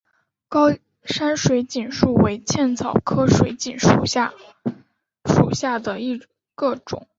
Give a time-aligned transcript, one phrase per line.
[0.49, 6.19] 高山水锦树为茜草科水锦树属下的一
[6.55, 7.07] 个种。